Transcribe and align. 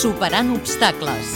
Superant 0.00 0.48
obstacles. 0.54 1.30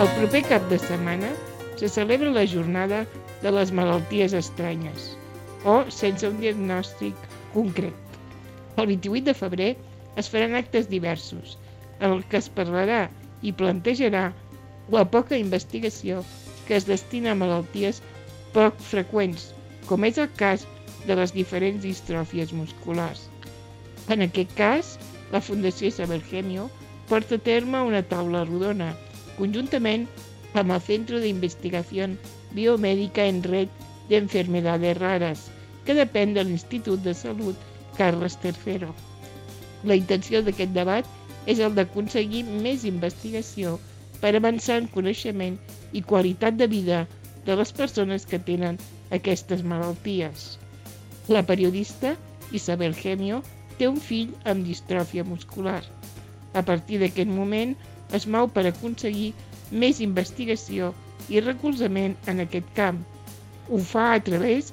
El 0.00 0.06
proper 0.14 0.40
cap 0.48 0.62
de 0.70 0.78
setmana 0.80 1.34
se 1.76 1.90
celebra 1.92 2.30
la 2.32 2.46
jornada 2.48 3.00
de 3.42 3.52
les 3.52 3.72
malalties 3.76 4.32
estranyes 4.38 5.10
o 5.68 5.74
sense 5.92 6.24
un 6.30 6.38
diagnòstic 6.40 7.26
concret. 7.52 8.16
El 8.80 8.88
28 8.92 9.26
de 9.26 9.34
febrer 9.42 9.68
es 10.22 10.32
faran 10.32 10.56
actes 10.56 10.88
diversos, 10.88 11.58
en 12.00 12.16
el 12.16 12.24
que 12.32 12.40
es 12.40 12.48
parlarà 12.56 13.02
i 13.44 13.52
plantejarà 13.52 14.30
la 14.96 15.04
poca 15.04 15.36
investigació 15.36 16.24
que 16.64 16.80
es 16.80 16.88
destina 16.88 17.34
a 17.34 17.40
malalties 17.42 18.00
poc 18.56 18.80
freqüents, 18.88 19.50
com 19.92 20.08
és 20.08 20.16
el 20.16 20.32
cas 20.40 20.64
de 21.04 21.20
les 21.20 21.36
diferents 21.36 21.84
distròfies 21.84 22.56
musculars. 22.56 23.28
En 24.08 24.24
aquest 24.24 24.56
cas, 24.56 24.96
la 25.32 25.40
Fundació 25.40 25.88
Isabel 25.88 26.22
Gemio 26.30 26.68
porta 27.08 27.36
a 27.36 27.44
terme 27.46 27.80
una 27.86 28.02
taula 28.02 28.44
rodona, 28.44 28.90
conjuntament 29.38 30.06
amb 30.54 30.74
el 30.74 30.80
Centro 30.80 31.20
de 31.20 31.30
Biomédica 32.52 33.26
en 33.26 33.42
Red 33.42 33.68
de 34.08 34.16
Enfermedades 34.16 35.50
que 35.86 35.94
depèn 35.94 36.34
de 36.34 36.44
l'Institut 36.44 37.02
de 37.02 37.14
Salut 37.14 37.56
Carles 37.96 38.36
III. 38.42 38.90
La 39.84 39.96
intenció 39.96 40.42
d'aquest 40.42 40.74
debat 40.74 41.06
és 41.46 41.58
el 41.58 41.74
d'aconseguir 41.74 42.42
més 42.44 42.84
investigació 42.84 43.78
per 44.20 44.34
avançar 44.36 44.80
en 44.82 44.88
coneixement 44.92 45.56
i 45.92 46.02
qualitat 46.02 46.58
de 46.58 46.66
vida 46.66 47.06
de 47.46 47.56
les 47.56 47.72
persones 47.72 48.26
que 48.26 48.42
tenen 48.50 48.78
aquestes 49.10 49.62
malalties. 49.62 50.58
La 51.28 51.42
periodista 51.46 52.16
Isabel 52.52 52.94
Gemio 52.94 53.42
té 53.80 53.88
un 53.88 53.96
fill 54.04 54.36
amb 54.52 54.68
distròfia 54.68 55.24
muscular. 55.24 55.80
A 56.52 56.60
partir 56.70 56.96
d'aquest 57.00 57.30
moment 57.32 57.72
es 58.18 58.24
mou 58.34 58.44
per 58.54 58.64
aconseguir 58.68 59.30
més 59.82 59.96
investigació 60.04 60.82
i 61.32 61.34
recolzament 61.40 62.14
en 62.28 62.36
aquest 62.44 62.68
camp. 62.76 62.98
Ho 63.70 63.78
fa 63.92 64.04
a 64.14 64.20
través 64.26 64.64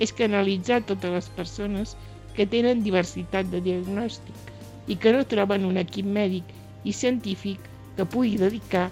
és 0.00 0.16
canalitzar 0.22 0.80
totes 0.88 1.10
les 1.18 1.28
persones 1.36 1.88
que 2.34 2.50
tenen 2.50 2.86
diversitat 2.86 3.44
de 3.52 3.60
diagnòstic 3.68 4.36
i 4.90 4.92
que 4.96 5.12
no 5.14 5.30
troben 5.34 5.62
un 5.68 5.76
equip 5.82 6.06
mèdic 6.18 6.44
i 6.84 6.92
científic 6.96 7.60
que 7.96 8.06
pugui 8.14 8.36
dedicar 8.40 8.88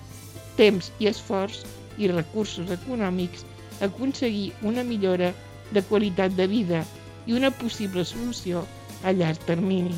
temps 0.59 0.91
i 1.03 1.09
esforç 1.11 1.63
i 1.99 2.11
recursos 2.11 2.71
econòmics 2.75 3.45
a 3.81 3.89
aconseguir 3.89 4.53
una 4.63 4.85
millora 4.87 5.33
de 5.73 5.83
qualitat 5.89 6.35
de 6.39 6.47
vida 6.47 6.83
i 7.27 7.37
una 7.39 7.51
possible 7.63 8.05
solució 8.05 8.65
a 9.03 9.13
llarg 9.13 9.41
termini. 9.49 9.95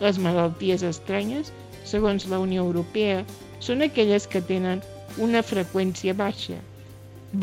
Les 0.00 0.18
malalties 0.18 0.82
estranyes, 0.86 1.52
segons 1.84 2.26
la 2.30 2.40
Unió 2.42 2.64
Europea, 2.64 3.24
són 3.60 3.84
aquelles 3.84 4.26
que 4.30 4.42
tenen 4.42 4.82
una 5.18 5.42
freqüència 5.46 6.14
baixa. 6.16 6.56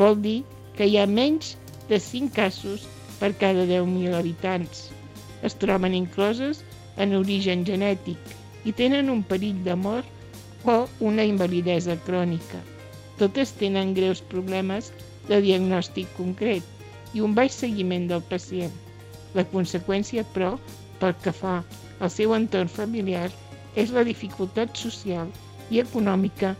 Vol 0.02 0.18
dir 0.24 0.38
que 0.76 0.88
hi 0.88 0.98
ha 0.98 1.06
menys 1.06 1.54
de 1.88 1.98
5 2.00 2.34
casos 2.36 2.86
per 3.20 3.32
cada 3.40 3.64
10.000 3.68 4.16
habitants. 4.18 4.88
Es 5.46 5.56
troben 5.58 5.94
incloses 5.94 6.62
en 7.02 7.14
origen 7.18 7.64
genètic 7.68 8.18
i 8.64 8.74
tenen 8.78 9.10
un 9.10 9.22
perill 9.26 9.58
de 9.66 9.76
mort 9.78 10.21
o 10.64 10.86
una 11.00 11.24
invalidesa 11.26 11.96
crònica. 12.06 12.60
Totes 13.18 13.54
tenen 13.58 13.94
greus 13.94 14.22
problemes 14.32 14.92
de 15.28 15.40
diagnòstic 15.42 16.10
concret 16.16 16.62
i 17.14 17.22
un 17.22 17.34
baix 17.34 17.54
seguiment 17.54 18.08
del 18.10 18.22
pacient. 18.30 18.72
La 19.34 19.44
conseqüència, 19.48 20.24
però, 20.34 20.56
pel 21.00 21.14
que 21.22 21.32
fa 21.32 21.60
al 22.00 22.10
seu 22.10 22.34
entorn 22.36 22.70
familiar, 22.70 23.28
és 23.76 23.92
la 23.94 24.04
dificultat 24.04 24.76
social 24.76 25.30
i 25.72 25.80
econòmica 25.80 26.54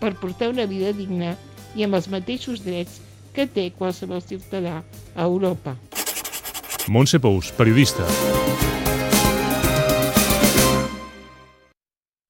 per 0.00 0.16
portar 0.20 0.50
una 0.52 0.66
vida 0.68 0.92
digna 0.96 1.36
i 1.76 1.86
amb 1.86 1.96
els 1.96 2.10
mateixos 2.12 2.64
drets 2.64 3.00
que 3.36 3.46
té 3.46 3.70
qualsevol 3.78 4.22
ciutadà 4.24 4.80
a 5.14 5.28
Europa. 5.28 5.76
Montse 6.88 7.20
Pous, 7.22 7.52
periodista. 7.54 8.08